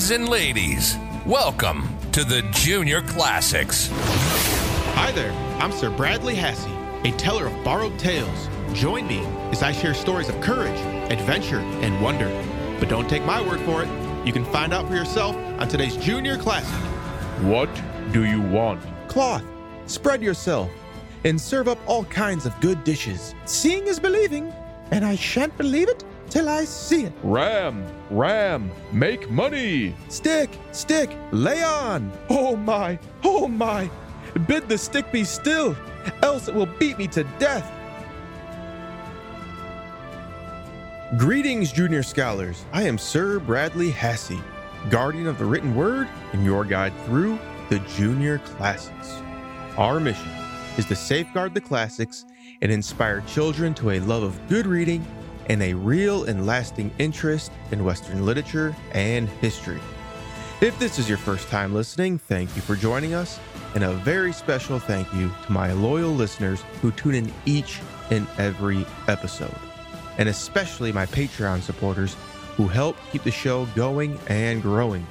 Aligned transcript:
Lads 0.00 0.12
and 0.12 0.30
ladies, 0.30 0.96
welcome 1.26 1.86
to 2.12 2.24
the 2.24 2.40
Junior 2.52 3.02
Classics. 3.02 3.90
Hi 4.94 5.12
there, 5.12 5.30
I'm 5.60 5.72
Sir 5.72 5.90
Bradley 5.90 6.34
Hasse, 6.34 6.64
a 7.04 7.14
teller 7.18 7.48
of 7.48 7.64
borrowed 7.64 7.98
tales. 7.98 8.48
Join 8.72 9.06
me 9.06 9.18
as 9.52 9.62
I 9.62 9.72
share 9.72 9.92
stories 9.92 10.30
of 10.30 10.40
courage, 10.40 10.80
adventure, 11.12 11.58
and 11.58 12.02
wonder. 12.02 12.28
But 12.80 12.88
don't 12.88 13.10
take 13.10 13.26
my 13.26 13.46
word 13.46 13.60
for 13.60 13.82
it. 13.82 13.90
You 14.26 14.32
can 14.32 14.46
find 14.46 14.72
out 14.72 14.88
for 14.88 14.94
yourself 14.94 15.36
on 15.36 15.68
today's 15.68 15.98
Junior 15.98 16.38
Classic. 16.38 16.72
What 17.44 17.68
do 18.10 18.24
you 18.24 18.40
want? 18.40 18.82
Cloth, 19.06 19.44
spread 19.84 20.22
yourself, 20.22 20.70
and 21.24 21.38
serve 21.38 21.68
up 21.68 21.78
all 21.86 22.06
kinds 22.06 22.46
of 22.46 22.58
good 22.62 22.84
dishes. 22.84 23.34
Seeing 23.44 23.86
is 23.86 24.00
believing, 24.00 24.50
and 24.92 25.04
I 25.04 25.14
shan't 25.14 25.54
believe 25.58 25.90
it 25.90 26.04
till 26.30 26.48
I 26.48 26.64
see 26.64 27.04
it. 27.04 27.12
Ram, 27.22 27.84
ram, 28.08 28.70
make 28.92 29.28
money. 29.30 29.94
Stick, 30.08 30.48
stick, 30.72 31.10
lay 31.32 31.62
on. 31.62 32.10
Oh 32.30 32.56
my, 32.56 32.98
oh 33.24 33.48
my. 33.48 33.90
Bid 34.46 34.68
the 34.68 34.78
stick 34.78 35.10
be 35.12 35.24
still, 35.24 35.76
else 36.22 36.48
it 36.48 36.54
will 36.54 36.66
beat 36.78 36.96
me 36.96 37.08
to 37.08 37.24
death. 37.38 37.70
Greetings, 41.18 41.72
junior 41.72 42.04
scholars. 42.04 42.64
I 42.72 42.84
am 42.84 42.96
Sir 42.96 43.40
Bradley 43.40 43.90
Hasse, 43.90 44.38
guardian 44.88 45.26
of 45.26 45.38
the 45.38 45.44
written 45.44 45.74
word 45.74 46.08
and 46.32 46.44
your 46.44 46.64
guide 46.64 46.92
through 47.04 47.36
the 47.68 47.80
junior 47.80 48.38
classics. 48.38 49.20
Our 49.76 49.98
mission 49.98 50.30
is 50.78 50.86
to 50.86 50.94
safeguard 50.94 51.54
the 51.54 51.60
classics 51.60 52.26
and 52.62 52.70
inspire 52.70 53.22
children 53.22 53.74
to 53.74 53.90
a 53.90 54.00
love 54.00 54.22
of 54.22 54.48
good 54.48 54.66
reading 54.66 55.04
and 55.50 55.64
a 55.64 55.74
real 55.74 56.24
and 56.26 56.46
lasting 56.46 56.92
interest 57.00 57.50
in 57.72 57.84
Western 57.84 58.24
literature 58.24 58.74
and 58.92 59.28
history. 59.28 59.80
If 60.60 60.78
this 60.78 60.96
is 60.96 61.08
your 61.08 61.18
first 61.18 61.48
time 61.48 61.74
listening, 61.74 62.18
thank 62.18 62.54
you 62.54 62.62
for 62.62 62.76
joining 62.76 63.14
us, 63.14 63.40
and 63.74 63.82
a 63.82 63.94
very 63.94 64.32
special 64.32 64.78
thank 64.78 65.12
you 65.12 65.28
to 65.46 65.52
my 65.52 65.72
loyal 65.72 66.12
listeners 66.12 66.62
who 66.80 66.92
tune 66.92 67.16
in 67.16 67.32
each 67.46 67.80
and 68.12 68.28
every 68.38 68.86
episode, 69.08 69.54
and 70.18 70.28
especially 70.28 70.92
my 70.92 71.06
Patreon 71.06 71.62
supporters 71.62 72.14
who 72.56 72.68
help 72.68 72.96
keep 73.10 73.24
the 73.24 73.32
show 73.32 73.66
going 73.74 74.20
and 74.28 74.62
growing. 74.62 75.04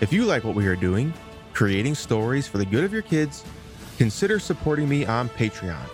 If 0.00 0.12
you 0.12 0.24
like 0.24 0.42
what 0.42 0.56
we 0.56 0.66
are 0.66 0.74
doing, 0.74 1.14
creating 1.52 1.94
stories 1.94 2.48
for 2.48 2.58
the 2.58 2.66
good 2.66 2.82
of 2.82 2.92
your 2.92 3.02
kids, 3.02 3.44
consider 3.96 4.40
supporting 4.40 4.88
me 4.88 5.06
on 5.06 5.28
Patreon. 5.28 5.88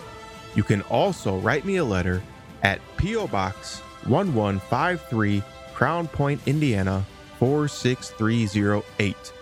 You 0.55 0.63
can 0.63 0.81
also 0.83 1.37
write 1.41 1.67
me 1.67 1.77
a 1.77 1.85
letter 1.85 2.23
at 2.65 2.81
P.O. 2.97 3.29
Box 3.29 3.81
1153, 4.07 5.43
Crown 5.75 6.09
Point, 6.09 6.41
Indiana 6.47 7.05
46308. 7.39 9.33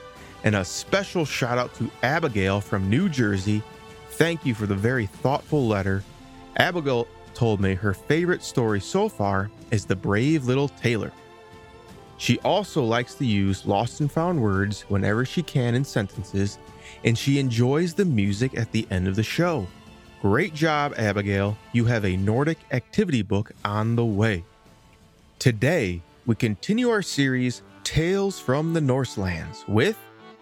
And 0.44 0.56
a 0.56 0.64
special 0.64 1.24
shout 1.24 1.56
out 1.56 1.72
to 1.76 1.90
Abigail 2.02 2.60
from 2.60 2.90
New 2.90 3.08
Jersey. 3.08 3.62
Thank 4.10 4.44
you 4.44 4.54
for 4.54 4.66
the 4.66 4.74
very 4.74 5.06
thoughtful 5.06 5.66
letter. 5.66 6.02
Abigail 6.56 7.06
told 7.32 7.60
me 7.60 7.74
her 7.74 7.94
favorite 7.94 8.42
story 8.42 8.80
so 8.80 9.08
far 9.08 9.50
is 9.70 9.86
The 9.86 9.96
Brave 9.96 10.44
Little 10.44 10.68
Tailor. 10.68 11.12
She 12.18 12.38
also 12.40 12.84
likes 12.84 13.14
to 13.14 13.24
use 13.24 13.66
lost 13.66 14.00
and 14.00 14.10
found 14.10 14.40
words 14.40 14.82
whenever 14.82 15.24
she 15.24 15.42
can 15.42 15.74
in 15.74 15.84
sentences, 15.84 16.58
and 17.04 17.16
she 17.16 17.38
enjoys 17.38 17.94
the 17.94 18.04
music 18.04 18.56
at 18.56 18.70
the 18.70 18.86
end 18.90 19.08
of 19.08 19.16
the 19.16 19.22
show. 19.22 19.66
Great 20.22 20.54
job, 20.54 20.94
Abigail. 20.98 21.58
You 21.72 21.86
have 21.86 22.04
a 22.04 22.16
Nordic 22.16 22.58
activity 22.70 23.22
book 23.22 23.50
on 23.64 23.96
the 23.96 24.04
way. 24.04 24.44
Today, 25.40 26.00
we 26.26 26.36
continue 26.36 26.90
our 26.90 27.02
series 27.02 27.62
Tales 27.82 28.38
from 28.38 28.72
the 28.72 28.80
Norselands 28.80 29.64
with 29.66 29.98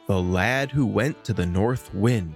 The 0.07 0.21
Lad 0.21 0.71
Who 0.71 0.85
Went 0.85 1.25
to 1.25 1.33
the 1.33 1.47
North 1.47 1.95
Wind. 1.95 2.35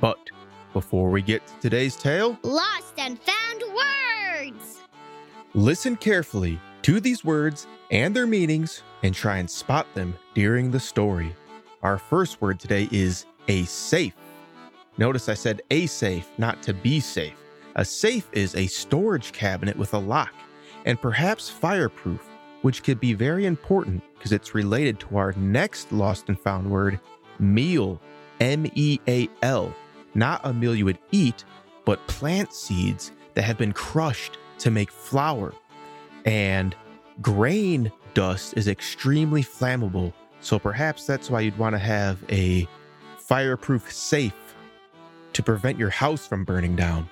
But 0.00 0.30
before 0.72 1.10
we 1.10 1.20
get 1.20 1.46
to 1.46 1.60
today's 1.60 1.94
tale, 1.94 2.38
Lost 2.42 2.94
and 2.96 3.20
found 3.20 3.64
words! 3.74 4.78
listen 5.52 5.94
carefully 5.94 6.58
to 6.80 7.00
these 7.00 7.22
words 7.22 7.66
and 7.90 8.16
their 8.16 8.26
meanings 8.26 8.82
and 9.02 9.14
try 9.14 9.36
and 9.36 9.50
spot 9.50 9.86
them 9.92 10.16
during 10.32 10.70
the 10.70 10.80
story. 10.80 11.36
Our 11.82 11.98
first 11.98 12.40
word 12.40 12.58
today 12.58 12.88
is 12.90 13.26
a 13.46 13.64
safe. 13.64 14.14
Notice 14.98 15.28
I 15.28 15.34
said 15.34 15.62
a 15.70 15.86
safe, 15.86 16.28
not 16.38 16.62
to 16.64 16.74
be 16.74 17.00
safe. 17.00 17.36
A 17.76 17.84
safe 17.84 18.28
is 18.32 18.54
a 18.56 18.66
storage 18.66 19.32
cabinet 19.32 19.76
with 19.76 19.94
a 19.94 19.98
lock 19.98 20.34
and 20.84 21.00
perhaps 21.00 21.48
fireproof, 21.48 22.28
which 22.62 22.82
could 22.82 22.98
be 22.98 23.14
very 23.14 23.46
important 23.46 24.02
because 24.14 24.32
it's 24.32 24.54
related 24.54 24.98
to 25.00 25.16
our 25.16 25.32
next 25.32 25.92
lost 25.92 26.28
and 26.28 26.38
found 26.38 26.68
word, 26.68 26.98
meal. 27.38 28.00
M 28.40 28.66
E 28.74 29.00
A 29.08 29.28
L. 29.42 29.74
Not 30.14 30.40
a 30.44 30.52
meal 30.52 30.74
you 30.74 30.84
would 30.84 30.98
eat, 31.10 31.44
but 31.84 32.06
plant 32.06 32.52
seeds 32.52 33.12
that 33.34 33.42
have 33.42 33.58
been 33.58 33.72
crushed 33.72 34.38
to 34.58 34.70
make 34.70 34.90
flour. 34.90 35.52
And 36.24 36.74
grain 37.20 37.90
dust 38.14 38.54
is 38.56 38.68
extremely 38.68 39.42
flammable, 39.42 40.12
so 40.40 40.58
perhaps 40.58 41.04
that's 41.04 41.30
why 41.30 41.40
you'd 41.40 41.58
want 41.58 41.74
to 41.74 41.78
have 41.78 42.24
a 42.30 42.68
fireproof 43.18 43.92
safe 43.92 44.47
to 45.38 45.42
prevent 45.44 45.78
your 45.78 45.88
house 45.88 46.26
from 46.26 46.44
burning 46.44 46.74
down. 46.74 47.08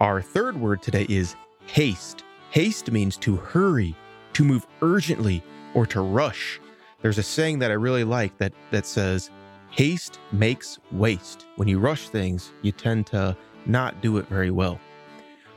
Our 0.00 0.22
third 0.22 0.58
word 0.58 0.80
today 0.80 1.04
is 1.10 1.36
haste. 1.66 2.24
Haste 2.50 2.90
means 2.90 3.18
to 3.18 3.36
hurry, 3.36 3.94
to 4.32 4.44
move 4.44 4.66
urgently, 4.80 5.42
or 5.74 5.84
to 5.88 6.00
rush. 6.00 6.58
There's 7.02 7.18
a 7.18 7.22
saying 7.22 7.58
that 7.58 7.70
I 7.70 7.74
really 7.74 8.02
like 8.02 8.38
that, 8.38 8.54
that 8.70 8.86
says, 8.86 9.30
haste 9.68 10.20
makes 10.32 10.78
waste. 10.90 11.44
When 11.56 11.68
you 11.68 11.80
rush 11.80 12.08
things, 12.08 12.50
you 12.62 12.72
tend 12.72 13.08
to 13.08 13.36
not 13.66 14.00
do 14.00 14.16
it 14.16 14.26
very 14.26 14.50
well. 14.50 14.80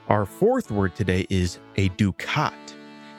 Our 0.09 0.25
fourth 0.25 0.69
word 0.69 0.93
today 0.93 1.25
is 1.29 1.57
a 1.77 1.87
ducat. 1.87 2.75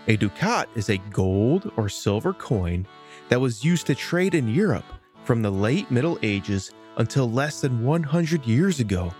A 0.09 0.17
ducat 0.19 0.69
is 0.75 0.91
a 0.91 0.99
gold 0.99 1.73
or 1.79 1.89
silver 1.89 2.35
coin 2.35 2.87
that 3.31 3.41
was 3.41 3.65
used 3.65 3.87
to 3.87 3.95
trade 3.95 4.35
in 4.35 4.47
Europe 4.47 4.93
from 5.25 5.41
the 5.41 5.50
late 5.50 5.91
Middle 5.91 6.19
Ages 6.23 6.71
until 6.99 7.31
less 7.31 7.61
than 7.63 7.85
100 7.85 8.47
years 8.47 8.81
ago. 8.81 9.13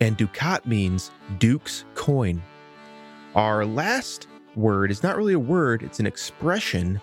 And 0.00 0.16
ducat 0.16 0.66
means 0.66 1.10
duke's 1.38 1.84
coin. 1.94 2.42
Our 3.34 3.66
last 3.66 4.28
word 4.54 4.90
is 4.90 5.02
not 5.02 5.16
really 5.16 5.34
a 5.34 5.38
word, 5.38 5.82
it's 5.82 6.00
an 6.00 6.06
expression 6.06 7.00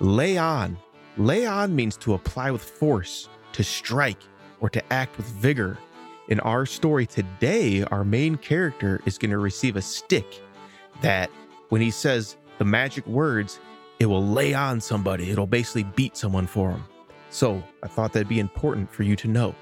lay 0.00 0.36
on. 0.36 0.76
Lay 1.16 1.46
on 1.46 1.74
means 1.74 1.96
to 1.98 2.14
apply 2.14 2.50
with 2.50 2.62
force, 2.62 3.28
to 3.52 3.64
strike, 3.64 4.22
or 4.60 4.70
to 4.70 4.92
act 4.92 5.16
with 5.16 5.26
vigor. 5.26 5.78
In 6.28 6.40
our 6.40 6.66
story 6.66 7.06
today, 7.06 7.82
our 7.84 8.04
main 8.04 8.36
character 8.36 9.00
is 9.06 9.18
going 9.18 9.30
to 9.30 9.38
receive 9.38 9.76
a 9.76 9.82
stick 9.82 10.26
that, 11.00 11.30
when 11.70 11.80
he 11.80 11.90
says 11.90 12.36
the 12.58 12.64
magic 12.64 13.06
words, 13.06 13.60
it 13.98 14.06
will 14.06 14.24
lay 14.24 14.54
on 14.54 14.80
somebody. 14.80 15.30
It'll 15.30 15.46
basically 15.46 15.84
beat 15.84 16.16
someone 16.16 16.46
for 16.46 16.70
him. 16.70 16.84
So 17.30 17.62
I 17.82 17.88
thought 17.88 18.12
that'd 18.12 18.28
be 18.28 18.40
important 18.40 18.90
for 18.92 19.02
you 19.02 19.16
to 19.16 19.28
know. 19.28 19.54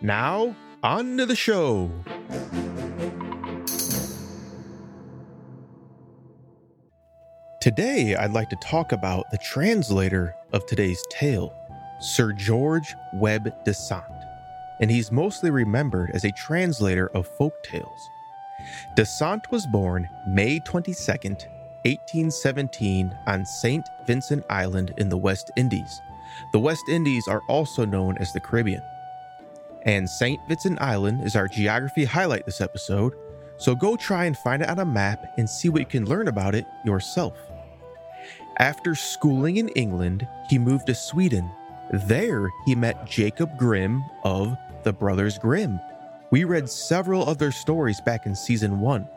Now, 0.00 0.54
on 0.82 1.16
to 1.18 1.26
the 1.26 1.36
show. 1.36 1.90
Today, 7.60 8.16
I'd 8.16 8.32
like 8.32 8.48
to 8.48 8.56
talk 8.56 8.92
about 8.92 9.30
the 9.30 9.38
translator 9.38 10.34
of 10.54 10.64
today's 10.64 11.04
tale, 11.10 11.54
Sir 12.00 12.32
George 12.32 12.94
Webb 13.12 13.52
Dasent, 13.66 14.24
and 14.80 14.90
he's 14.90 15.12
mostly 15.12 15.50
remembered 15.50 16.10
as 16.14 16.24
a 16.24 16.32
translator 16.32 17.08
of 17.08 17.28
folk 17.36 17.52
tales. 17.62 18.08
Dasent 18.96 19.50
was 19.50 19.66
born 19.66 20.08
May 20.26 20.58
22nd, 20.60 21.46
1817, 21.84 23.14
on 23.26 23.44
St. 23.44 23.86
Vincent 24.06 24.42
Island 24.48 24.94
in 24.96 25.10
the 25.10 25.18
West 25.18 25.50
Indies. 25.58 26.00
The 26.52 26.58
West 26.58 26.88
Indies 26.88 27.28
are 27.28 27.42
also 27.48 27.84
known 27.84 28.18
as 28.18 28.32
the 28.32 28.40
Caribbean. 28.40 28.82
And 29.82 30.08
St. 30.08 30.40
Vincent 30.48 30.80
Island 30.80 31.24
is 31.24 31.36
our 31.36 31.48
geography 31.48 32.04
highlight 32.04 32.44
this 32.44 32.60
episode, 32.60 33.14
so 33.56 33.74
go 33.74 33.96
try 33.96 34.24
and 34.24 34.36
find 34.36 34.62
it 34.62 34.68
on 34.68 34.78
a 34.78 34.84
map 34.84 35.34
and 35.38 35.48
see 35.48 35.68
what 35.68 35.80
you 35.80 35.86
can 35.86 36.06
learn 36.06 36.28
about 36.28 36.54
it 36.54 36.66
yourself. 36.84 37.36
After 38.58 38.94
schooling 38.94 39.56
in 39.56 39.68
England, 39.70 40.26
he 40.48 40.58
moved 40.58 40.86
to 40.86 40.94
Sweden. 40.94 41.50
There, 41.92 42.50
he 42.66 42.74
met 42.74 43.06
Jacob 43.06 43.56
Grimm 43.58 44.04
of 44.22 44.56
the 44.82 44.92
Brothers 44.92 45.38
Grimm. 45.38 45.80
We 46.30 46.44
read 46.44 46.68
several 46.68 47.26
of 47.26 47.38
their 47.38 47.52
stories 47.52 48.00
back 48.00 48.26
in 48.26 48.34
season 48.34 48.80
one. 48.80 49.08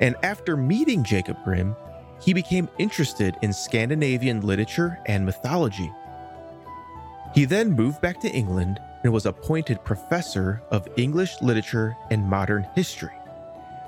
And 0.00 0.16
after 0.22 0.56
meeting 0.56 1.04
Jacob 1.04 1.36
Grimm, 1.44 1.76
he 2.20 2.32
became 2.32 2.68
interested 2.78 3.36
in 3.42 3.52
Scandinavian 3.52 4.40
literature 4.40 4.98
and 5.06 5.24
mythology. 5.24 5.92
He 7.36 7.44
then 7.44 7.70
moved 7.70 8.00
back 8.00 8.18
to 8.22 8.30
England 8.30 8.80
and 9.04 9.12
was 9.12 9.26
appointed 9.26 9.84
professor 9.84 10.62
of 10.70 10.88
English 10.96 11.42
literature 11.42 11.94
and 12.10 12.24
modern 12.24 12.66
history. 12.74 13.12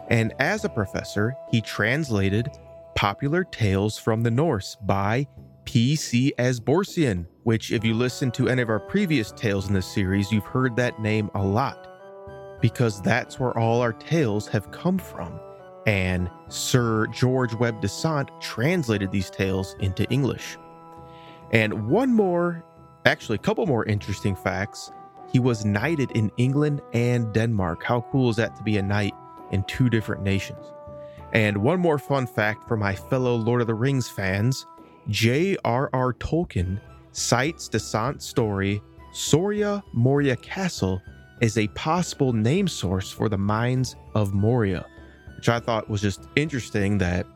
And 0.08 0.34
as 0.38 0.66
a 0.66 0.68
professor, 0.68 1.34
he 1.50 1.62
translated 1.62 2.50
Popular 2.94 3.44
Tales 3.44 3.96
from 3.96 4.22
the 4.22 4.30
Norse 4.30 4.76
by 4.82 5.26
P.C. 5.64 6.34
Asbjørnsen, 6.38 7.24
which, 7.44 7.72
if 7.72 7.84
you 7.84 7.94
listen 7.94 8.30
to 8.32 8.50
any 8.50 8.60
of 8.60 8.68
our 8.68 8.80
previous 8.80 9.32
tales 9.32 9.66
in 9.68 9.72
this 9.72 9.90
series, 9.90 10.30
you've 10.30 10.44
heard 10.44 10.76
that 10.76 11.00
name 11.00 11.30
a 11.34 11.42
lot 11.42 11.88
because 12.60 13.00
that's 13.00 13.40
where 13.40 13.56
all 13.56 13.80
our 13.80 13.94
tales 13.94 14.46
have 14.48 14.70
come 14.72 14.98
from. 14.98 15.40
And 15.86 16.28
Sir 16.48 17.06
George 17.06 17.54
Webb 17.54 17.80
Dasent 17.80 18.28
translated 18.42 19.10
these 19.10 19.30
tales 19.30 19.74
into 19.80 20.04
English. 20.10 20.58
And 21.50 21.88
one 21.88 22.12
more, 22.12 22.62
actually, 23.08 23.36
a 23.36 23.38
couple 23.38 23.66
more 23.66 23.84
interesting 23.86 24.36
facts. 24.36 24.92
He 25.32 25.38
was 25.38 25.64
knighted 25.64 26.10
in 26.12 26.30
England 26.36 26.80
and 26.92 27.32
Denmark. 27.32 27.82
How 27.82 28.02
cool 28.12 28.30
is 28.30 28.36
that 28.36 28.54
to 28.56 28.62
be 28.62 28.76
a 28.76 28.82
knight 28.82 29.14
in 29.50 29.64
two 29.64 29.90
different 29.90 30.22
nations? 30.22 30.64
And 31.32 31.58
one 31.58 31.80
more 31.80 31.98
fun 31.98 32.26
fact 32.26 32.68
for 32.68 32.76
my 32.76 32.94
fellow 32.94 33.34
Lord 33.34 33.60
of 33.60 33.66
the 33.66 33.74
Rings 33.74 34.08
fans 34.08 34.66
J.R.R. 35.08 36.12
Tolkien 36.14 36.80
cites 37.12 37.68
Dasent's 37.68 38.26
story, 38.26 38.82
Soria 39.12 39.82
Moria 39.92 40.36
Castle, 40.36 41.00
as 41.40 41.56
a 41.56 41.68
possible 41.68 42.32
name 42.32 42.68
source 42.68 43.10
for 43.10 43.28
the 43.28 43.38
mines 43.38 43.96
of 44.14 44.34
Moria, 44.34 44.86
which 45.36 45.48
I 45.48 45.60
thought 45.60 45.88
was 45.88 46.02
just 46.02 46.28
interesting 46.36 46.98
that 46.98 47.26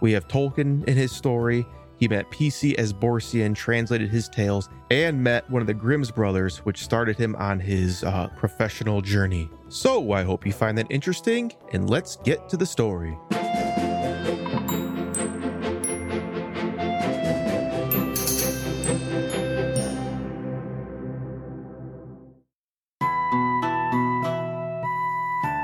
we 0.00 0.12
have 0.12 0.28
Tolkien 0.28 0.86
in 0.86 0.96
his 0.96 1.12
story. 1.12 1.64
He 2.02 2.08
met 2.08 2.28
P.C. 2.30 2.74
Asbjørnsen, 2.78 3.54
translated 3.54 4.10
his 4.10 4.28
tales, 4.28 4.68
and 4.90 5.22
met 5.22 5.48
one 5.48 5.62
of 5.62 5.68
the 5.68 5.74
Grimm's 5.74 6.10
brothers, 6.10 6.58
which 6.64 6.82
started 6.82 7.16
him 7.16 7.36
on 7.36 7.60
his 7.60 8.02
uh, 8.02 8.26
professional 8.36 9.00
journey. 9.00 9.48
So 9.68 10.10
I 10.10 10.24
hope 10.24 10.44
you 10.44 10.52
find 10.52 10.76
that 10.78 10.88
interesting, 10.90 11.52
and 11.72 11.88
let's 11.88 12.16
get 12.24 12.48
to 12.48 12.56
the 12.56 12.66
story. 12.66 13.16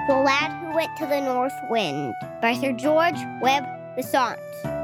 The 0.06 0.14
Lad 0.14 0.52
Who 0.61 0.76
Went 0.76 0.96
to 0.99 1.06
the 1.06 1.20
North 1.20 1.52
Wind 1.69 2.14
by 2.40 2.55
Sir 2.55 2.70
George 2.75 3.19
Webb 3.43 3.64
Dasent. 3.99 4.78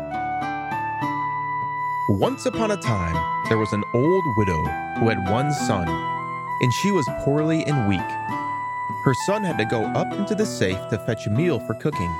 Once 2.07 2.45
upon 2.45 2.71
a 2.71 2.77
time, 2.77 3.17
there 3.49 3.57
was 3.57 3.73
an 3.73 3.83
old 3.95 4.37
widow 4.37 4.63
who 4.99 5.09
had 5.09 5.31
one 5.31 5.51
son, 5.51 5.89
and 6.61 6.71
she 6.71 6.91
was 6.91 7.09
poorly 7.21 7.65
and 7.65 7.89
weak. 7.89 7.99
Her 9.07 9.15
son 9.25 9.43
had 9.43 9.57
to 9.57 9.65
go 9.65 9.85
up 9.85 10.13
into 10.13 10.35
the 10.35 10.45
safe 10.45 10.77
to 10.91 10.99
fetch 10.99 11.27
a 11.27 11.31
meal 11.31 11.61
for 11.61 11.73
cooking. 11.73 12.13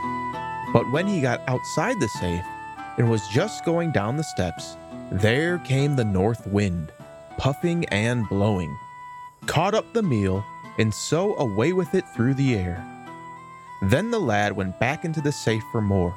But 0.73 0.91
when 0.91 1.07
he 1.07 1.21
got 1.21 1.43
outside 1.49 2.01
the 2.01 2.09
safe 2.09 2.45
and 2.97 3.11
was 3.11 3.29
just 3.29 3.67
going 3.67 3.93
down 3.93 4.17
the 4.17 4.25
steps, 4.25 4.79
there 5.13 5.59
came 5.59 5.97
the 5.97 6.05
north 6.05 6.47
wind, 6.47 6.91
puffing 7.37 7.85
and 7.91 8.27
blowing, 8.31 8.75
caught 9.45 9.75
up 9.75 9.93
the 9.93 10.03
meal, 10.03 10.43
and 10.79 10.95
so 10.95 11.37
away 11.37 11.75
with 11.75 11.95
it 11.95 12.09
through 12.17 12.33
the 12.33 12.55
air. 12.55 12.83
Then 13.83 14.11
the 14.11 14.19
lad 14.19 14.57
went 14.57 14.81
back 14.81 15.05
into 15.05 15.21
the 15.21 15.33
safe 15.33 15.63
for 15.71 15.83
more. 15.83 16.15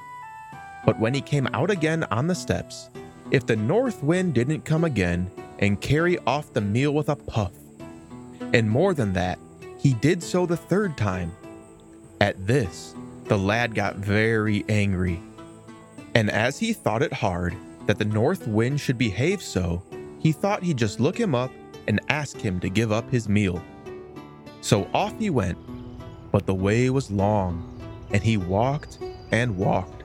But 0.85 0.97
when 1.01 1.13
he 1.13 1.19
came 1.19 1.49
out 1.51 1.69
again 1.69 2.05
on 2.05 2.27
the 2.27 2.35
steps, 2.35 2.89
if 3.31 3.45
the 3.45 3.55
north 3.55 4.03
wind 4.03 4.33
didn't 4.33 4.65
come 4.65 4.83
again 4.83 5.29
and 5.59 5.81
carry 5.81 6.17
off 6.19 6.53
the 6.53 6.61
meal 6.61 6.93
with 6.93 7.09
a 7.09 7.15
puff, 7.15 7.51
and 8.53 8.69
more 8.69 8.93
than 8.93 9.13
that, 9.13 9.39
he 9.79 9.93
did 9.93 10.23
so 10.23 10.45
the 10.45 10.57
third 10.57 10.97
time. 10.97 11.31
At 12.21 12.47
this, 12.47 12.95
the 13.25 13.37
lad 13.37 13.75
got 13.75 13.97
very 13.97 14.63
angry. 14.69 15.21
And 16.15 16.31
as 16.31 16.57
he 16.57 16.73
thought 16.73 17.03
it 17.03 17.13
hard 17.13 17.55
that 17.85 17.99
the 17.99 18.05
north 18.05 18.47
wind 18.47 18.79
should 18.79 18.97
behave 18.97 19.41
so, 19.41 19.83
he 20.19 20.31
thought 20.31 20.63
he'd 20.63 20.77
just 20.77 20.99
look 20.99 21.17
him 21.17 21.35
up 21.35 21.51
and 21.87 21.99
ask 22.09 22.37
him 22.37 22.59
to 22.61 22.69
give 22.69 22.91
up 22.91 23.09
his 23.11 23.29
meal. 23.29 23.61
So 24.61 24.89
off 24.93 25.17
he 25.19 25.29
went, 25.29 25.57
but 26.31 26.45
the 26.45 26.55
way 26.55 26.89
was 26.89 27.11
long, 27.11 27.79
and 28.11 28.23
he 28.23 28.37
walked 28.37 28.99
and 29.31 29.57
walked. 29.57 30.03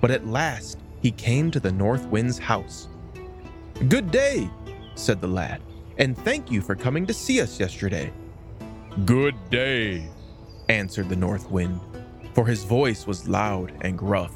But 0.00 0.10
at 0.10 0.26
last 0.26 0.78
he 1.06 1.12
came 1.12 1.52
to 1.52 1.60
the 1.60 1.70
north 1.70 2.04
wind's 2.08 2.36
house. 2.36 2.88
Good 3.88 4.10
day, 4.10 4.50
said 4.96 5.20
the 5.20 5.28
lad, 5.28 5.62
and 5.98 6.18
thank 6.18 6.50
you 6.50 6.60
for 6.60 6.74
coming 6.74 7.06
to 7.06 7.14
see 7.14 7.40
us 7.40 7.60
yesterday, 7.60 8.12
Good 9.04 9.36
day. 9.48 10.08
answered 10.68 11.08
the 11.08 11.14
north 11.14 11.48
wind, 11.48 11.80
for 12.34 12.44
his 12.44 12.64
voice 12.64 13.06
was 13.06 13.28
loud 13.28 13.72
and 13.82 13.96
gruff. 13.96 14.34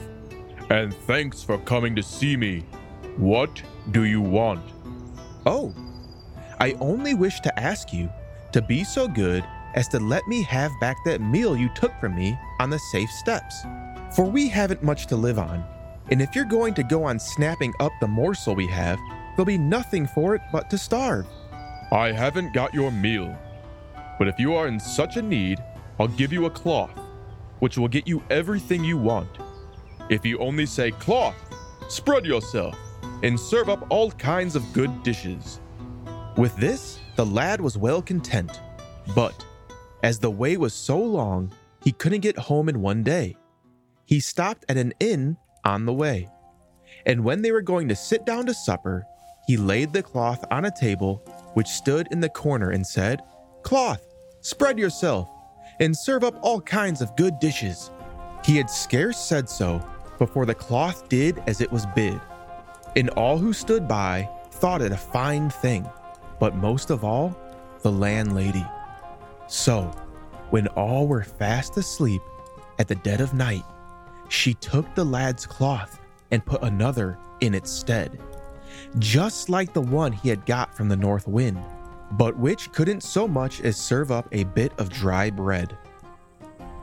And 0.71 0.95
thanks 1.09 1.43
for 1.43 1.59
coming 1.59 1.97
to 1.97 2.05
see 2.05 2.37
me. 2.37 2.61
What 3.17 3.61
do 3.91 4.05
you 4.05 4.21
want? 4.21 4.63
Oh, 5.47 5.75
I 6.61 6.77
only 6.79 7.15
wish 7.15 7.41
to 7.41 7.59
ask 7.59 7.93
you 7.93 8.09
to 8.53 8.63
be 8.63 8.85
so 8.85 9.09
good 9.09 9.43
as 9.75 9.89
to 9.89 9.99
let 9.99 10.25
me 10.29 10.45
have 10.45 10.71
back 10.81 10.99
that 11.05 11.21
meal 11.21 11.57
you 11.57 11.69
took 11.75 11.99
from 11.99 12.15
me 12.15 12.39
on 12.61 12.71
the 12.71 12.79
safe 12.79 13.11
steps. 13.11 13.57
For 14.15 14.25
we 14.25 14.49
haven't 14.49 14.85
much 14.85 15.09
to 15.09 15.17
live 15.17 15.41
on, 15.41 15.65
and 16.11 16.21
if 16.21 16.35
you're 16.35 16.45
going 16.45 16.75
to 16.75 16.83
go 16.83 17.05
on 17.05 17.19
snapping 17.19 17.73
up 17.79 17.93
the 18.01 18.09
morsel 18.09 18.55
we 18.55 18.67
have, 18.67 18.99
there'll 19.37 19.45
be 19.45 19.59
nothing 19.59 20.07
for 20.07 20.35
it 20.35 20.43
but 20.53 20.69
to 20.71 20.79
starve. 20.79 21.27
I 21.93 22.13
haven't 22.13 22.53
got 22.53 22.75
your 22.75 22.91
meal. 22.91 23.37
But 24.19 24.29
if 24.29 24.39
you 24.39 24.55
are 24.55 24.67
in 24.67 24.79
such 24.79 25.17
a 25.17 25.23
need, 25.23 25.63
I'll 25.99 26.09
give 26.09 26.33
you 26.33 26.47
a 26.47 26.51
cloth, 26.51 26.99
which 27.61 27.79
will 27.79 27.89
get 27.89 28.09
you 28.09 28.23
everything 28.29 28.85
you 28.85 28.99
want. 28.99 29.29
If 30.09 30.27
you 30.27 30.39
only 30.39 30.67
say, 30.67 30.91
Cloth, 30.91 31.37
spread 31.89 32.27
yourself, 32.27 32.77
and 33.23 33.39
serve 33.39 33.69
up 33.69 33.87
all 33.89 34.11
kinds 34.13 34.57
of 34.57 34.73
good 34.73 35.03
dishes. 35.03 35.61
With 36.37 36.57
this, 36.57 36.99
the 37.17 37.27
lad 37.27 37.61
was 37.61 37.79
well 37.79 38.03
content, 38.03 38.61
but 39.15 39.45
as 40.03 40.19
the 40.19 40.31
way 40.31 40.57
was 40.57 40.75
so 40.75 40.99
long, 40.99 41.53
he 41.83 41.93
couldn't 41.93 42.21
get 42.21 42.39
home 42.39 42.69
in 42.69 42.81
one 42.81 43.03
day. 43.03 43.37
He 44.07 44.21
stopped 44.21 44.65
at 44.69 44.77
an 44.77 44.93
inn 45.01 45.37
on 45.65 45.87
the 45.87 45.93
way. 45.93 46.29
And 47.07 47.25
when 47.25 47.43
they 47.43 47.53
were 47.53 47.63
going 47.63 47.89
to 47.89 47.97
sit 47.97 48.27
down 48.27 48.47
to 48.47 48.55
supper, 48.55 49.07
he 49.47 49.57
laid 49.57 49.93
the 49.93 50.03
cloth 50.03 50.45
on 50.51 50.67
a 50.67 50.71
table 50.71 51.23
which 51.55 51.67
stood 51.67 52.09
in 52.11 52.21
the 52.21 52.29
corner 52.29 52.71
and 52.71 52.87
said, 52.87 53.23
Cloth, 53.63 54.07
spread 54.41 54.79
yourself, 54.79 55.29
and 55.81 55.97
serve 55.97 56.25
up 56.25 56.39
all 56.43 56.61
kinds 56.61 57.01
of 57.01 57.17
good 57.17 57.39
dishes. 57.41 57.91
He 58.45 58.57
had 58.57 58.71
scarce 58.71 59.19
said 59.19 59.49
so 59.49 59.85
before 60.19 60.47
the 60.47 60.55
cloth 60.55 61.09
did 61.09 61.43
as 61.47 61.61
it 61.61 61.73
was 61.73 61.87
bid. 61.95 62.21
And 62.97 63.11
all 63.11 63.39
who 63.39 63.53
stood 63.53 63.89
by 63.89 64.29
thought 64.53 64.83
it 64.83 64.93
a 64.93 64.97
fine 64.97 65.51
thing, 65.51 65.89
but 66.39 66.55
most 66.55 66.91
of 66.91 67.05
all, 67.05 67.37
the 67.83 67.91
landlady. 67.91 68.67
So, 69.47 69.85
when 70.51 70.67
all 70.69 71.07
were 71.07 71.23
fast 71.23 71.77
asleep 71.77 72.21
at 72.79 72.89
the 72.89 72.95
dead 72.97 73.21
of 73.21 73.35
night, 73.35 73.65
she 74.31 74.55
took 74.55 74.95
the 74.95 75.05
lad's 75.05 75.45
cloth 75.45 76.01
and 76.31 76.47
put 76.47 76.63
another 76.63 77.19
in 77.41 77.53
its 77.53 77.71
stead, 77.71 78.19
just 78.99 79.49
like 79.49 79.73
the 79.73 79.81
one 79.81 80.13
he 80.13 80.29
had 80.29 80.47
got 80.47 80.75
from 80.75 80.89
the 80.89 80.97
north 80.97 81.27
wind, 81.27 81.61
but 82.13 82.37
which 82.37 82.71
couldn't 82.73 83.03
so 83.03 83.27
much 83.27 83.61
as 83.61 83.77
serve 83.77 84.13
up 84.13 84.29
a 84.33 84.45
bit 84.45 84.73
of 84.79 84.89
dry 84.89 85.31
bread. 85.31 85.77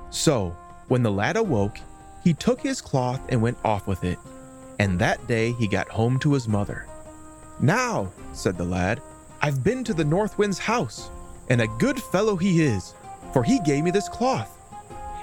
So, 0.09 0.55
when 0.89 1.03
the 1.03 1.11
lad 1.11 1.37
awoke, 1.37 1.77
he 2.23 2.33
took 2.33 2.59
his 2.59 2.81
cloth 2.81 3.21
and 3.29 3.41
went 3.41 3.57
off 3.63 3.87
with 3.87 4.03
it, 4.03 4.19
and 4.79 4.99
that 4.99 5.25
day 5.27 5.53
he 5.53 5.67
got 5.67 5.87
home 5.87 6.19
to 6.19 6.33
his 6.33 6.47
mother. 6.47 6.85
Now, 7.61 8.11
said 8.33 8.57
the 8.57 8.65
lad, 8.65 9.01
I've 9.41 9.63
been 9.63 9.83
to 9.85 9.93
the 9.93 10.03
north 10.03 10.37
wind's 10.37 10.59
house, 10.59 11.09
and 11.49 11.61
a 11.61 11.67
good 11.79 12.01
fellow 12.01 12.35
he 12.35 12.61
is, 12.61 12.93
for 13.31 13.43
he 13.43 13.59
gave 13.61 13.85
me 13.85 13.91
this 13.91 14.09
cloth. 14.09 14.53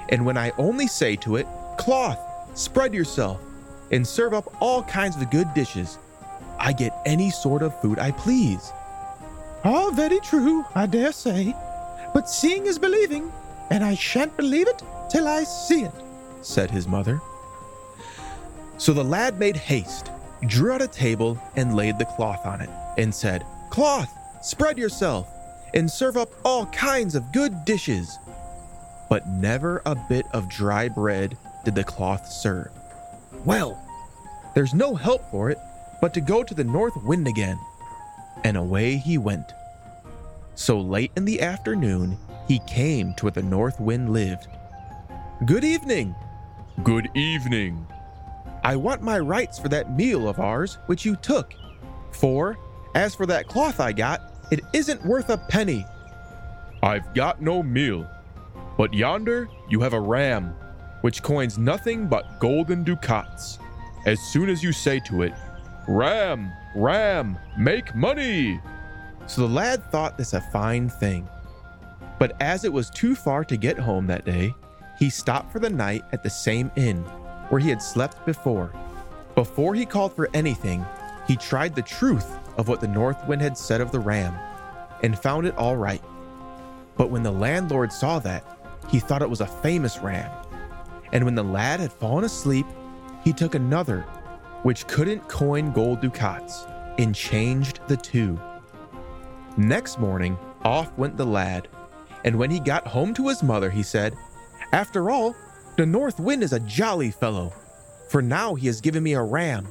And 0.09 0.25
when 0.25 0.38
I 0.38 0.52
only 0.57 0.87
say 0.87 1.16
to 1.16 1.37
it, 1.37 1.47
Cloth, 1.76 2.19
spread 2.54 2.95
yourself, 2.95 3.40
and 3.90 4.07
serve 4.07 4.35
up 4.35 4.54
all 4.61 4.83
kinds 4.85 5.16
of 5.16 5.31
good 5.31 5.52
dishes, 5.54 5.99
I 6.59 6.73
get 6.73 6.97
any 7.04 7.31
sort 7.31 7.62
of 7.62 7.78
food 7.81 7.99
I 7.99 8.12
please. 8.12 8.73
All 9.64 9.93
very 9.93 10.21
true, 10.21 10.64
I 10.75 10.87
dare 10.87 11.12
say. 11.12 11.54
But 12.12 12.28
seeing 12.28 12.66
is 12.66 12.78
believing, 12.78 13.33
and 13.71 13.85
I 13.85 13.95
shan't 13.95 14.37
believe 14.37 14.69
it 14.69 14.83
till 15.11 15.26
I 15.28 15.45
see 15.45 15.83
it. 15.83 15.93
said 16.43 16.71
his 16.71 16.87
mother. 16.87 17.21
So 18.78 18.93
the 18.93 19.04
lad 19.04 19.38
made 19.38 19.57
haste, 19.57 20.11
drew 20.47 20.73
out 20.73 20.83
a 20.83 20.88
table, 20.88 21.38
and 21.57 21.75
laid 21.76 21.99
the 21.99 22.04
cloth 22.04 22.45
on 22.45 22.61
it, 22.61 22.71
and 22.99 23.14
said, 23.14 23.45
Cloth, 23.71 24.11
spread 24.43 24.76
yourself, 24.76 25.28
and 25.73 25.90
serve 25.90 26.16
up 26.16 26.31
all 26.45 26.66
kinds 26.66 27.14
of 27.14 27.33
good 27.33 27.64
dishes. 27.64 28.19
But 29.09 29.26
never 29.28 29.83
a 29.87 29.95
bit 29.95 30.26
of 30.33 30.49
dry 30.49 30.88
bread 30.88 31.37
did 31.64 31.75
the 31.75 31.85
cloth 31.85 32.30
serve. 32.30 32.71
Well, 33.44 33.80
there's 34.54 34.75
no 34.75 34.94
help 34.94 35.30
for 35.30 35.50
it 35.50 35.59
but 36.00 36.12
to 36.14 36.21
go 36.21 36.42
to 36.42 36.54
the 36.54 36.64
north 36.64 36.94
wind 37.04 37.26
again. 37.26 37.59
And 38.44 38.56
away 38.56 38.97
he 38.97 39.18
went. 39.18 39.52
So 40.54 40.78
late 40.78 41.12
in 41.16 41.25
the 41.25 41.40
afternoon, 41.40 42.18
he 42.47 42.61
came 42.66 43.14
to 43.14 43.25
where 43.25 43.33
the 43.33 43.42
north 43.42 43.80
wind 43.80 44.12
lived. 44.12 44.49
Good 45.47 45.64
evening. 45.64 46.14
Good 46.83 47.09
evening. 47.14 47.87
I 48.62 48.76
want 48.76 49.02
my 49.02 49.18
rights 49.18 49.59
for 49.59 49.68
that 49.68 49.97
meal 49.97 50.28
of 50.28 50.40
ours 50.40 50.78
which 50.87 51.04
you 51.04 51.16
took, 51.16 51.52
For, 52.12 52.56
as 52.94 53.14
for 53.14 53.26
that 53.26 53.49
cloth 53.49 53.80
I 53.80 53.92
got, 53.92 54.21
it 54.50 54.61
isn't 54.73 55.04
worth 55.04 55.30
a 55.30 55.38
penny. 55.38 55.85
I've 56.83 57.14
got 57.14 57.40
no 57.40 57.62
meal, 57.62 58.06
but 58.76 58.92
yonder 58.92 59.49
you 59.68 59.80
have 59.80 59.94
a 59.94 60.00
ram, 60.00 60.54
which 61.04 61.23
coins 61.23 61.58
nothing 61.58 62.06
but 62.06 62.40
golden 62.40 62.82
ducats. 62.82 63.58
As 64.06 64.18
soon 64.18 64.49
as 64.49 64.62
you 64.62 64.73
say 64.73 64.99
to 65.00 65.20
it, 65.20 65.34
Ram, 65.87 66.50
ram, 66.75 67.38
make 67.58 67.94
money! 67.94 68.58
So 69.26 69.42
the 69.42 69.52
lad 69.52 69.84
thought 69.92 70.16
this 70.16 70.32
a 70.32 70.40
fine 70.40 70.88
thing. 70.88 71.28
But 72.18 72.40
as 72.40 72.64
it 72.64 72.73
was 72.73 72.88
too 72.88 73.14
far 73.14 73.44
to 73.44 73.56
get 73.58 73.78
home 73.78 74.06
that 74.06 74.25
day, 74.25 74.54
he 74.99 75.11
stopped 75.11 75.52
for 75.52 75.58
the 75.58 75.68
night 75.68 76.04
at 76.12 76.23
the 76.23 76.30
same 76.30 76.73
inn 76.75 77.02
where 77.50 77.61
he 77.61 77.68
had 77.68 77.82
slept 77.82 78.25
before. 78.25 78.73
Before 79.34 79.75
he 79.75 79.84
called 79.84 80.16
for 80.16 80.30
anything, 80.32 80.87
he 81.28 81.37
tried 81.37 81.75
the 81.75 81.82
truth 81.82 82.34
of 82.56 82.66
what 82.66 82.80
the 82.80 82.88
north 82.88 83.23
wind 83.28 83.42
had 83.42 83.58
said 83.58 83.82
of 83.82 83.92
the 83.92 84.00
ram 84.00 84.34
and 85.02 85.18
found 85.18 85.46
it 85.46 85.58
all 85.58 85.76
right. 85.76 86.02
But 86.96 87.11
when 87.11 87.23
the 87.23 87.30
landlord 87.30 87.92
saw 87.92 88.20
that, 88.20 88.42
he 88.88 89.00
thought 89.00 89.20
it 89.20 89.28
was 89.28 89.42
a 89.42 89.46
famous 89.46 89.99
ram. 89.99 90.30
And 91.14 91.25
when 91.25 91.37
the 91.37 91.44
lad 91.44 91.80
had 91.80 91.92
fallen 91.92 92.25
asleep, 92.25 92.66
he 93.23 93.33
took 93.33 93.54
another, 93.54 94.02
which 94.64 94.87
couldn't 94.87 95.28
coin 95.28 95.73
gold 95.73 96.00
ducats, 96.00 96.66
and 96.99 97.14
changed 97.14 97.80
the 97.88 97.97
two. 97.97 98.38
Next 99.56 99.99
morning, 99.99 100.37
off 100.64 100.97
went 100.99 101.16
the 101.16 101.25
lad, 101.25 101.68
and 102.25 102.37
when 102.37 102.50
he 102.50 102.59
got 102.59 102.87
home 102.87 103.14
to 103.14 103.28
his 103.28 103.42
mother, 103.42 103.71
he 103.71 103.83
said, 103.83 104.16
After 104.73 105.11
all, 105.11 105.37
the 105.76 105.87
north 105.87 106.18
wind 106.18 106.42
is 106.42 106.52
a 106.52 106.61
jolly 106.61 107.11
fellow, 107.11 107.52
for 108.09 108.21
now 108.21 108.54
he 108.54 108.66
has 108.66 108.80
given 108.80 109.02
me 109.02 109.14
a 109.14 109.23
ram, 109.23 109.64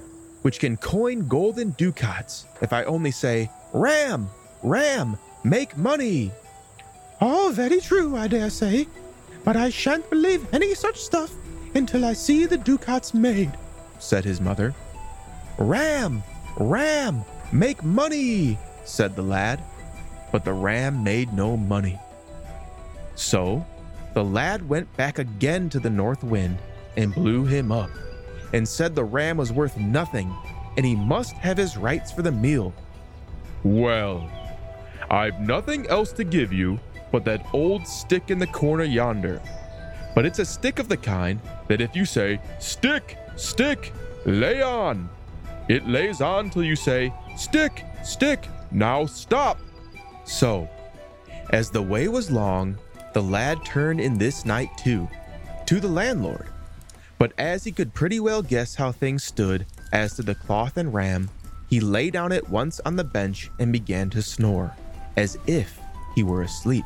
which 0.44 0.60
can 0.60 0.78
coin 0.78 1.28
golden 1.28 1.72
ducats 1.72 2.46
if 2.62 2.72
I 2.72 2.84
only 2.84 3.12
say, 3.12 3.50
Ram, 3.74 4.30
ram, 4.62 5.18
make 5.44 5.78
money. 5.78 6.32
All 7.20 7.52
very 7.52 7.82
true, 7.82 8.16
I 8.16 8.28
dare 8.28 8.50
say, 8.50 8.88
but 9.44 9.56
I 9.56 9.70
shan't 9.70 10.10
believe 10.10 10.54
any 10.54 10.74
such 10.74 11.00
stuff 11.00 11.34
until 11.76 12.06
I 12.06 12.14
see 12.14 12.46
the 12.46 12.58
ducats 12.58 13.14
made, 13.14 13.52
said 14.00 14.24
his 14.24 14.40
mother. 14.40 14.74
Ram, 15.58 16.24
ram, 16.58 17.24
make 17.52 17.84
money, 17.84 18.58
said 18.86 19.16
the 19.16 19.24
lad. 19.24 19.62
But 20.32 20.46
the 20.46 20.54
ram 20.54 21.04
made 21.04 21.34
no 21.34 21.58
money. 21.58 22.00
So 23.16 23.66
the 24.14 24.24
lad 24.24 24.68
went 24.68 24.96
back 24.98 25.20
again 25.20 25.70
to 25.70 25.80
the 25.80 25.90
north 25.90 26.24
wind 26.24 26.58
and 26.98 27.14
blew 27.14 27.46
him 27.46 27.72
up, 27.72 27.90
and 28.54 28.68
said 28.68 28.96
the 28.96 29.04
ram 29.04 29.38
was 29.38 29.52
worth 29.52 29.78
nothing, 29.78 30.34
and 30.78 30.86
he 30.86 30.96
must 30.96 31.34
have 31.34 31.58
his 31.58 31.78
rights 31.78 32.12
for 32.12 32.22
the 32.22 32.32
meal. 32.32 32.74
Well, 33.64 34.30
I've 35.10 35.40
nothing 35.40 35.88
else 35.88 36.12
to 36.14 36.24
give 36.24 36.52
you 36.52 36.80
but 37.14 37.24
that 37.24 37.46
old 37.54 37.88
stick 37.88 38.32
in 38.32 38.40
the 38.40 38.48
corner 38.48 38.84
yonder. 38.84 39.40
But 40.16 40.26
it's 40.26 40.40
a 40.40 40.46
stick 40.46 40.80
of 40.80 40.90
the 40.90 40.98
kind 40.98 41.40
that 41.68 41.80
if 41.80 41.96
you 41.96 42.06
say, 42.06 42.42
Stick, 42.60 43.20
stick, 43.36 43.94
lay 44.26 44.64
on, 44.64 45.08
it 45.70 45.88
lays 45.88 46.22
on 46.22 46.50
till 46.50 46.64
you 46.64 46.76
say, 46.76 47.14
Stick, 47.38 47.86
stick, 48.04 48.48
now 48.72 49.06
stop. 49.06 49.60
So, 50.26 50.68
as 51.52 51.70
the 51.70 51.84
way 51.84 52.08
was 52.08 52.32
long, 52.32 52.80
the 53.14 53.22
lad 53.22 53.64
turned 53.64 54.02
in 54.02 54.18
this 54.18 54.44
night 54.44 54.70
too, 54.76 55.08
to 55.68 55.80
the 55.80 55.88
landlord. 55.88 56.48
But 57.20 57.34
as 57.38 57.64
he 57.64 57.72
could 57.72 57.94
pretty 57.94 58.20
well 58.20 58.42
guess 58.42 58.74
how 58.74 58.92
things 58.92 59.24
stood 59.24 59.68
as 59.92 60.16
to 60.16 60.24
the 60.24 60.36
cloth 60.36 60.78
and 60.78 60.92
ram, 60.92 61.30
he 61.70 61.80
lay 61.80 62.10
down 62.10 62.32
at 62.32 62.50
once 62.50 62.82
on 62.86 62.96
the 62.96 63.04
bench 63.04 63.52
and 63.60 63.72
began 63.72 64.10
to 64.10 64.24
snore, 64.24 64.76
as 65.16 65.38
if 65.46 65.80
he 66.16 66.24
were 66.24 66.42
asleep. 66.42 66.86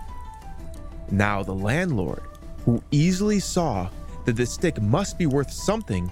Now 1.12 1.44
the 1.44 1.54
landlord, 1.54 2.22
who 2.66 2.84
easily 2.92 3.40
saw 3.40 3.90
that 4.26 4.36
the 4.36 4.46
stick 4.46 4.82
must 4.82 5.18
be 5.18 5.26
worth 5.26 5.52
something, 5.52 6.12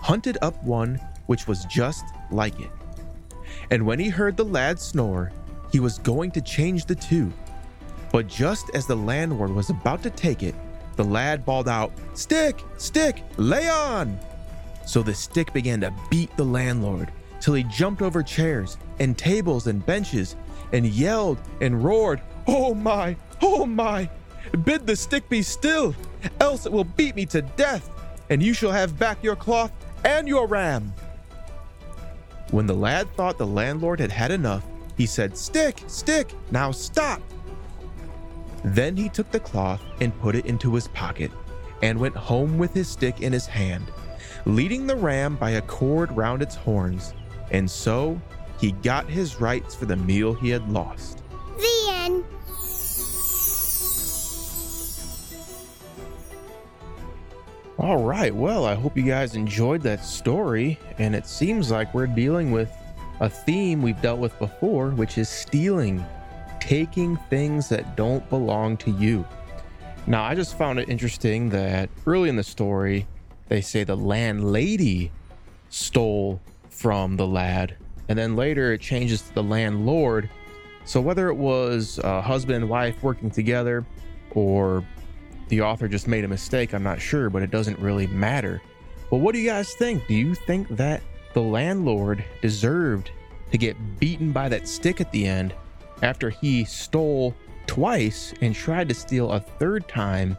hunted 0.00 0.38
up 0.40 0.62
one 0.62 1.00
which 1.26 1.48
was 1.48 1.64
just 1.64 2.04
like 2.30 2.58
it. 2.60 2.70
And 3.70 3.84
when 3.84 3.98
he 3.98 4.08
heard 4.08 4.36
the 4.36 4.44
lad 4.44 4.78
snore, 4.78 5.32
he 5.72 5.80
was 5.80 5.98
going 5.98 6.30
to 6.32 6.40
change 6.40 6.86
the 6.86 6.94
two. 6.94 7.32
But 8.12 8.28
just 8.28 8.70
as 8.74 8.86
the 8.86 8.96
landlord 8.96 9.50
was 9.50 9.70
about 9.70 10.02
to 10.04 10.10
take 10.10 10.42
it, 10.42 10.54
the 10.94 11.04
lad 11.04 11.44
bawled 11.44 11.68
out, 11.68 11.92
Stick, 12.14 12.62
stick, 12.78 13.22
lay 13.36 13.68
on! 13.68 14.18
So 14.86 15.02
the 15.02 15.14
stick 15.14 15.52
began 15.52 15.80
to 15.80 15.92
beat 16.08 16.34
the 16.36 16.44
landlord 16.44 17.10
till 17.40 17.54
he 17.54 17.64
jumped 17.64 18.00
over 18.00 18.22
chairs 18.22 18.78
and 19.00 19.18
tables 19.18 19.66
and 19.66 19.84
benches 19.84 20.36
and 20.72 20.86
yelled 20.86 21.38
and 21.60 21.84
roared, 21.84 22.22
Oh 22.46 22.74
my, 22.74 23.16
oh 23.42 23.66
my! 23.66 24.08
Bid 24.64 24.86
the 24.86 24.96
stick 24.96 25.28
be 25.28 25.42
still, 25.42 25.94
else 26.40 26.66
it 26.66 26.72
will 26.72 26.84
beat 26.84 27.16
me 27.16 27.26
to 27.26 27.42
death, 27.42 27.90
and 28.30 28.42
you 28.42 28.52
shall 28.52 28.72
have 28.72 28.98
back 28.98 29.22
your 29.22 29.36
cloth 29.36 29.72
and 30.04 30.28
your 30.28 30.46
ram. 30.46 30.92
When 32.50 32.66
the 32.66 32.74
lad 32.74 33.12
thought 33.14 33.38
the 33.38 33.46
landlord 33.46 34.00
had 34.00 34.12
had 34.12 34.30
enough, 34.30 34.64
he 34.96 35.06
said, 35.06 35.36
Stick, 35.36 35.82
stick, 35.88 36.32
now 36.50 36.70
stop. 36.70 37.20
Then 38.64 38.96
he 38.96 39.08
took 39.08 39.30
the 39.30 39.40
cloth 39.40 39.82
and 40.00 40.18
put 40.20 40.34
it 40.34 40.46
into 40.46 40.74
his 40.74 40.88
pocket, 40.88 41.30
and 41.82 41.98
went 41.98 42.16
home 42.16 42.56
with 42.58 42.72
his 42.72 42.88
stick 42.88 43.20
in 43.20 43.32
his 43.32 43.46
hand, 43.46 43.90
leading 44.44 44.86
the 44.86 44.96
ram 44.96 45.36
by 45.36 45.50
a 45.50 45.62
cord 45.62 46.10
round 46.16 46.40
its 46.40 46.54
horns. 46.54 47.14
And 47.50 47.70
so 47.70 48.20
he 48.58 48.72
got 48.72 49.08
his 49.08 49.40
rights 49.40 49.74
for 49.74 49.86
the 49.86 49.96
meal 49.96 50.34
he 50.34 50.50
had 50.50 50.68
lost. 50.70 51.22
All 57.86 58.02
right. 58.02 58.34
Well, 58.34 58.64
I 58.64 58.74
hope 58.74 58.96
you 58.96 59.04
guys 59.04 59.36
enjoyed 59.36 59.80
that 59.82 60.04
story. 60.04 60.76
And 60.98 61.14
it 61.14 61.24
seems 61.24 61.70
like 61.70 61.94
we're 61.94 62.08
dealing 62.08 62.50
with 62.50 62.68
a 63.20 63.30
theme 63.30 63.80
we've 63.80 64.02
dealt 64.02 64.18
with 64.18 64.36
before, 64.40 64.90
which 64.90 65.18
is 65.18 65.28
stealing, 65.28 66.04
taking 66.58 67.16
things 67.30 67.68
that 67.68 67.94
don't 67.94 68.28
belong 68.28 68.76
to 68.78 68.90
you. 68.90 69.24
Now, 70.08 70.24
I 70.24 70.34
just 70.34 70.58
found 70.58 70.80
it 70.80 70.88
interesting 70.88 71.48
that 71.50 71.88
early 72.06 72.28
in 72.28 72.34
the 72.34 72.42
story, 72.42 73.06
they 73.46 73.60
say 73.60 73.84
the 73.84 73.96
landlady 73.96 75.12
stole 75.68 76.40
from 76.68 77.16
the 77.16 77.26
lad. 77.28 77.76
And 78.08 78.18
then 78.18 78.34
later 78.34 78.72
it 78.72 78.80
changes 78.80 79.22
to 79.22 79.34
the 79.34 79.44
landlord. 79.44 80.28
So 80.86 81.00
whether 81.00 81.28
it 81.28 81.36
was 81.36 82.00
a 82.02 82.20
husband 82.20 82.56
and 82.56 82.68
wife 82.68 83.00
working 83.04 83.30
together 83.30 83.86
or 84.32 84.84
the 85.48 85.60
author 85.60 85.88
just 85.88 86.08
made 86.08 86.24
a 86.24 86.28
mistake, 86.28 86.74
I'm 86.74 86.82
not 86.82 87.00
sure, 87.00 87.30
but 87.30 87.42
it 87.42 87.50
doesn't 87.50 87.78
really 87.78 88.06
matter. 88.08 88.62
But 89.10 89.18
what 89.18 89.34
do 89.34 89.40
you 89.40 89.48
guys 89.48 89.74
think? 89.74 90.06
Do 90.06 90.14
you 90.14 90.34
think 90.34 90.68
that 90.70 91.02
the 91.34 91.42
landlord 91.42 92.24
deserved 92.42 93.10
to 93.52 93.58
get 93.58 94.00
beaten 94.00 94.32
by 94.32 94.48
that 94.48 94.66
stick 94.66 95.00
at 95.00 95.12
the 95.12 95.26
end 95.26 95.54
after 96.02 96.30
he 96.30 96.64
stole 96.64 97.34
twice 97.66 98.34
and 98.40 98.54
tried 98.54 98.88
to 98.88 98.94
steal 98.94 99.32
a 99.32 99.40
third 99.40 99.86
time 99.88 100.36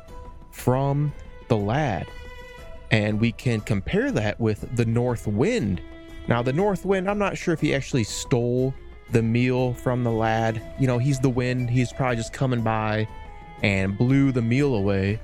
from 0.51 1.13
the 1.47 1.57
lad? 1.57 2.07
And 2.91 3.19
we 3.19 3.31
can 3.31 3.61
compare 3.61 4.11
that 4.11 4.39
with 4.39 4.75
the 4.75 4.85
North 4.85 5.27
Wind. 5.27 5.81
Now, 6.27 6.41
the 6.41 6.53
North 6.53 6.85
Wind, 6.85 7.09
I'm 7.09 7.19
not 7.19 7.37
sure 7.37 7.53
if 7.53 7.61
he 7.61 7.73
actually 7.73 8.03
stole 8.03 8.73
the 9.11 9.21
meal 9.21 9.73
from 9.73 10.03
the 10.03 10.11
lad. 10.11 10.61
You 10.79 10.87
know, 10.87 10.97
he's 10.97 11.19
the 11.19 11.29
wind, 11.29 11.69
he's 11.69 11.93
probably 11.93 12.17
just 12.17 12.33
coming 12.33 12.61
by 12.61 13.07
and 13.63 13.97
blew 13.97 14.31
the 14.31 14.41
meal 14.41 14.75
away. 14.75 15.19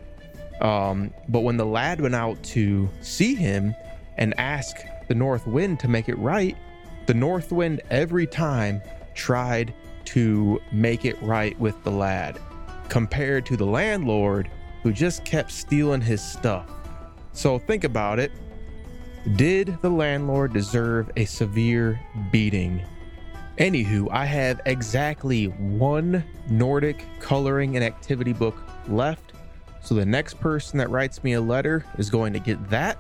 Um, 0.62 1.14
but 1.30 1.42
when 1.42 1.58
the 1.58 1.66
lad 1.66 2.00
went 2.00 2.16
out 2.16 2.42
to 2.44 2.90
see 3.02 3.36
him 3.36 3.76
and 4.18 4.34
ask 4.40 4.78
the 5.08 5.16
north 5.16 5.46
wind 5.48 5.80
to 5.82 5.88
make 5.88 6.10
it 6.10 6.18
right, 6.18 6.58
the 7.06 7.14
north 7.14 7.52
wind 7.52 7.82
every 7.90 8.26
time 8.26 8.82
tried 9.14 9.74
to 10.06 10.62
make 10.72 11.06
it 11.06 11.22
right 11.22 11.60
with 11.60 11.82
the 11.84 11.92
lad, 11.92 12.40
compared 12.90 13.46
to 13.48 13.58
the 13.58 13.66
landlord 13.66 14.50
who 14.84 14.94
just 14.94 15.26
kept 15.26 15.52
stealing 15.52 16.02
his 16.02 16.22
stuff. 16.22 16.70
So 17.34 17.58
think 17.58 17.84
about 17.84 18.20
it. 18.20 18.32
Did 19.36 19.78
the 19.82 19.90
landlord 19.90 20.54
deserve 20.54 21.10
a 21.16 21.26
severe 21.26 22.00
beating? 22.32 22.82
Anywho, 23.58 24.10
I 24.12 24.26
have 24.26 24.62
exactly 24.66 25.46
one 25.46 26.24
Nordic 26.50 27.06
coloring 27.20 27.76
and 27.76 27.86
activity 27.86 28.34
book 28.34 28.56
left. 28.88 29.34
So 29.82 29.94
the 29.94 30.06
next 30.06 30.40
person 30.40 30.80
that 30.80 30.90
writes 30.90 31.24
me 31.24 31.34
a 31.34 31.42
letter 31.42 31.86
is 31.98 32.10
going 32.10 32.34
to 32.34 32.40
get 32.40 32.70
that. 32.70 32.98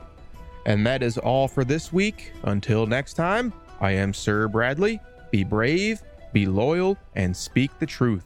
And 0.65 0.85
that 0.85 1.01
is 1.01 1.17
all 1.17 1.47
for 1.47 1.65
this 1.65 1.91
week. 1.91 2.33
Until 2.43 2.85
next 2.85 3.15
time, 3.15 3.51
I 3.81 3.91
am 3.91 4.13
Sir 4.13 4.47
Bradley. 4.47 4.99
Be 5.31 5.43
brave, 5.43 6.01
be 6.33 6.45
loyal, 6.45 6.97
and 7.15 7.35
speak 7.35 7.71
the 7.79 7.85
truth. 7.85 8.23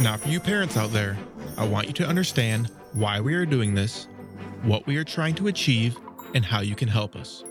Now, 0.00 0.16
for 0.16 0.28
you 0.28 0.40
parents 0.40 0.78
out 0.78 0.92
there, 0.92 1.18
I 1.58 1.66
want 1.66 1.86
you 1.86 1.92
to 1.94 2.06
understand 2.06 2.70
why 2.94 3.20
we 3.20 3.34
are 3.34 3.44
doing 3.44 3.74
this, 3.74 4.08
what 4.62 4.86
we 4.86 4.96
are 4.96 5.04
trying 5.04 5.34
to 5.34 5.48
achieve, 5.48 5.98
and 6.34 6.44
how 6.44 6.60
you 6.60 6.74
can 6.74 6.88
help 6.88 7.14
us. 7.14 7.44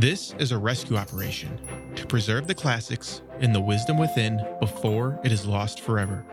This 0.00 0.34
is 0.38 0.50
a 0.50 0.56
rescue 0.56 0.96
operation 0.96 1.60
to 1.94 2.06
preserve 2.06 2.46
the 2.46 2.54
classics 2.54 3.20
and 3.40 3.54
the 3.54 3.60
wisdom 3.60 3.98
within 3.98 4.40
before 4.58 5.20
it 5.22 5.30
is 5.30 5.44
lost 5.44 5.80
forever. 5.80 6.24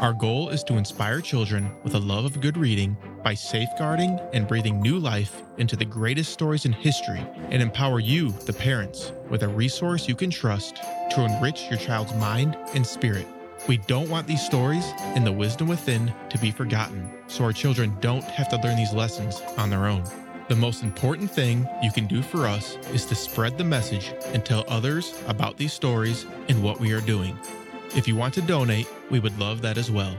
Our 0.00 0.14
goal 0.14 0.48
is 0.48 0.64
to 0.64 0.78
inspire 0.78 1.20
children 1.20 1.70
with 1.84 1.96
a 1.96 1.98
love 1.98 2.24
of 2.24 2.40
good 2.40 2.56
reading 2.56 2.96
by 3.22 3.34
safeguarding 3.34 4.18
and 4.32 4.48
breathing 4.48 4.80
new 4.80 4.98
life 4.98 5.42
into 5.58 5.76
the 5.76 5.84
greatest 5.84 6.32
stories 6.32 6.64
in 6.64 6.72
history 6.72 7.22
and 7.50 7.60
empower 7.60 8.00
you, 8.00 8.30
the 8.46 8.54
parents, 8.54 9.12
with 9.28 9.42
a 9.42 9.48
resource 9.48 10.08
you 10.08 10.14
can 10.14 10.30
trust 10.30 10.76
to 11.10 11.26
enrich 11.26 11.68
your 11.68 11.78
child's 11.78 12.14
mind 12.14 12.56
and 12.72 12.86
spirit. 12.86 13.26
We 13.68 13.76
don't 13.76 14.08
want 14.08 14.26
these 14.26 14.42
stories 14.42 14.86
and 14.98 15.26
the 15.26 15.32
wisdom 15.32 15.68
within 15.68 16.10
to 16.30 16.38
be 16.38 16.52
forgotten, 16.52 17.10
so 17.26 17.44
our 17.44 17.52
children 17.52 17.94
don't 18.00 18.24
have 18.24 18.48
to 18.48 18.56
learn 18.62 18.76
these 18.76 18.94
lessons 18.94 19.42
on 19.58 19.68
their 19.68 19.84
own. 19.84 20.04
The 20.48 20.54
most 20.54 20.84
important 20.84 21.28
thing 21.28 21.68
you 21.82 21.90
can 21.90 22.06
do 22.06 22.22
for 22.22 22.46
us 22.46 22.76
is 22.92 23.04
to 23.06 23.16
spread 23.16 23.58
the 23.58 23.64
message 23.64 24.14
and 24.26 24.44
tell 24.44 24.64
others 24.68 25.20
about 25.26 25.56
these 25.56 25.72
stories 25.72 26.24
and 26.48 26.62
what 26.62 26.78
we 26.78 26.92
are 26.92 27.00
doing. 27.00 27.36
If 27.96 28.06
you 28.06 28.14
want 28.14 28.34
to 28.34 28.42
donate, 28.42 28.86
we 29.10 29.18
would 29.18 29.36
love 29.40 29.60
that 29.62 29.76
as 29.76 29.90
well. 29.90 30.16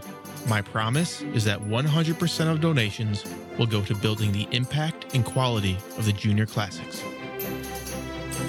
My 0.49 0.61
promise 0.61 1.21
is 1.21 1.45
that 1.45 1.61
100% 1.61 2.51
of 2.51 2.59
donations 2.59 3.23
will 3.57 3.67
go 3.67 3.81
to 3.83 3.95
building 3.95 4.33
the 4.33 4.49
impact 4.51 5.15
and 5.15 5.23
quality 5.23 5.77
of 5.97 6.05
the 6.05 6.13
Junior 6.13 6.45
Classics. 6.45 7.01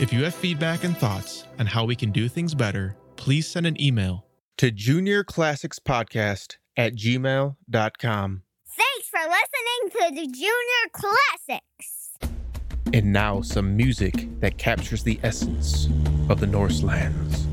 If 0.01 0.13
you 0.13 0.25
have 0.25 0.35
feedback 0.35 0.83
and 0.83 0.97
thoughts 0.97 1.47
on 1.61 1.67
how 1.67 1.85
we 1.85 1.95
can 1.95 2.11
do 2.11 2.29
things 2.29 2.55
better, 2.55 2.97
please 3.15 3.47
send 3.47 3.67
an 3.67 3.81
email 3.81 4.27
To 4.57 4.73
Junior 4.73 5.23
Classics 5.23 5.79
Podcast 5.79 6.57
at 6.77 6.95
gmail.com. 6.95 8.43
For 9.19 9.25
listening 9.25 9.91
to 9.91 10.15
the 10.15 10.27
Junior 10.33 10.85
Classics. 10.93 12.19
And 12.93 13.13
now 13.13 13.41
some 13.41 13.77
music 13.77 14.29
that 14.39 14.59
captures 14.59 15.03
the 15.03 15.19
essence 15.25 15.89
of 16.29 16.39
the 16.39 16.47
Norse 16.47 16.85
lands. 16.85 17.47